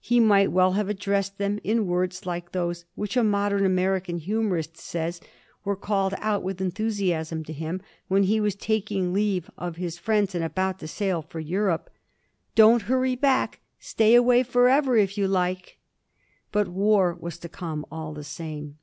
He 0.00 0.18
might 0.18 0.50
well 0.50 0.72
have 0.72 0.88
addressed 0.88 1.38
them 1.38 1.60
in 1.62 1.86
words 1.86 2.26
like 2.26 2.50
those 2.50 2.86
which 2.96 3.16
a 3.16 3.22
modern 3.22 3.64
American 3.64 4.18
humorist 4.18 4.76
says 4.76 5.20
were 5.64 5.76
called 5.76 6.12
out 6.18 6.42
with 6.42 6.60
enthusiasm 6.60 7.44
to 7.44 7.52
him 7.52 7.80
when 8.08 8.24
he 8.24 8.40
was 8.40 8.56
takinor 8.56 9.12
leave 9.12 9.48
of 9.56 9.76
his 9.76 9.96
friends 9.96 10.34
and 10.34 10.42
about 10.42 10.80
to 10.80 10.88
sail 10.88 11.22
for 11.22 11.38
Europe:" 11.38 11.88
Don't 12.56 12.82
hurry 12.90 13.14
back— 13.14 13.60
stay 13.78 14.16
away 14.16 14.42
forever 14.42 14.96
if 14.96 15.16
you 15.16 15.28
like." 15.28 15.78
But 16.50 16.66
war 16.66 17.14
was 17.20 17.38
to 17.38 17.48
come 17.48 17.86
all 17.88 18.12
the 18.12 18.24
same. 18.24 18.78